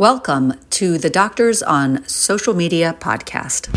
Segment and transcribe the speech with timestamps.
[0.00, 3.68] Welcome to the Doctors on Social Media podcast.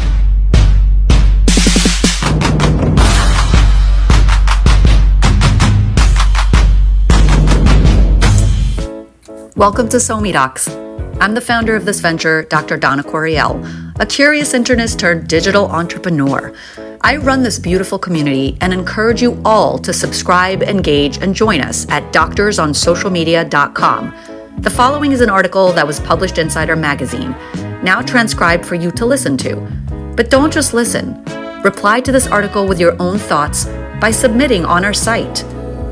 [9.58, 11.20] Welcome to SoMeDocs.
[11.20, 12.78] I'm the founder of this venture, Dr.
[12.78, 16.54] Donna Coriel, a curious internist turned digital entrepreneur.
[17.02, 21.86] I run this beautiful community and encourage you all to subscribe, engage, and join us
[21.90, 27.32] at doctorsonsocialmedia.com the following is an article that was published inside our magazine,
[27.84, 29.56] now transcribed for you to listen to.
[30.16, 31.24] But don't just listen.
[31.64, 33.66] Reply to this article with your own thoughts
[34.00, 35.44] by submitting on our site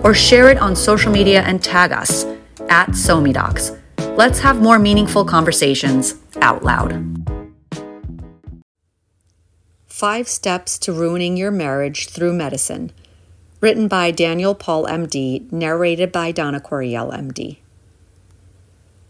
[0.03, 2.25] or share it on social media and tag us
[2.69, 3.77] at SoMeDocs.
[4.17, 7.05] Let's have more meaningful conversations out loud.
[9.87, 12.91] Five Steps to Ruining Your Marriage Through Medicine,
[13.59, 17.57] written by Daniel Paull, MD, narrated by Donna Coriel, MD.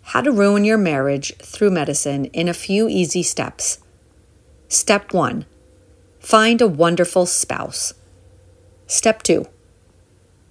[0.03, 3.79] How to ruin your marriage through medicine in a few easy steps.
[4.67, 5.45] Step 1
[6.19, 7.93] Find a wonderful spouse.
[8.87, 9.45] Step 2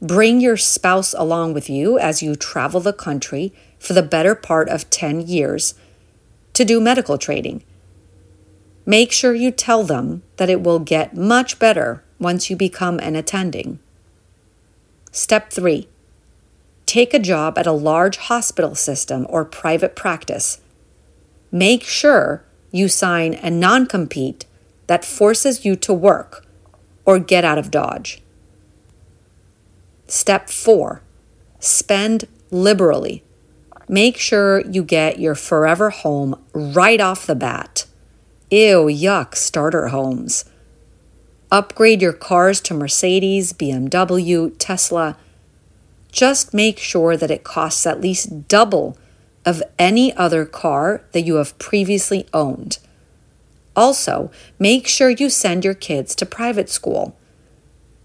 [0.01, 4.69] Bring your spouse along with you as you travel the country for the better part
[4.69, 5.75] of 10 years
[6.55, 7.63] to do medical training.
[8.87, 13.15] Make sure you tell them that it will get much better once you become an
[13.15, 13.79] attending.
[15.13, 15.87] Step 3
[16.91, 20.61] Take a job at a large hospital system or private practice.
[21.53, 24.45] Make sure you sign a non compete
[24.89, 26.45] that forces you to work
[27.05, 28.21] or get out of Dodge.
[30.09, 31.03] Step four
[31.61, 33.23] spend liberally.
[33.89, 37.87] Make sure you get your forever home right off the bat.
[38.51, 40.45] Ew, yuck, starter homes.
[41.53, 45.17] Upgrade your cars to Mercedes, BMW, Tesla
[46.11, 48.97] just make sure that it costs at least double
[49.45, 52.79] of any other car that you have previously owned.
[53.77, 57.17] Also, make sure you send your kids to private school.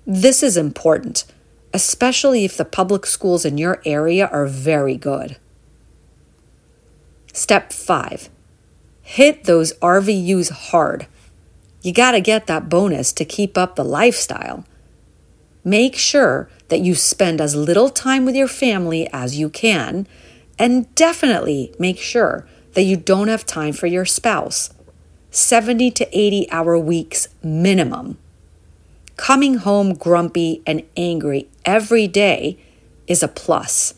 [0.06, 1.26] This is important,
[1.74, 5.38] especially if the public schools in your area are very good.
[7.34, 8.30] Step 5
[9.02, 11.08] Hit those RVUs hard.
[11.82, 14.66] You got to get that bonus to keep up the lifestyle.
[15.64, 20.08] Make sure that you spend as little time with your family as you can,
[20.58, 24.70] and definitely make sure that you don't have time for your spouse.
[25.32, 28.18] 70 to 80 hour weeks minimum.
[29.18, 32.58] Coming home grumpy and angry every day
[33.08, 33.94] is a plus.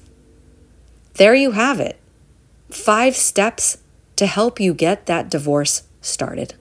[1.16, 2.00] There you have it.
[2.70, 3.78] Five steps
[4.16, 6.56] to help you get that divorce started.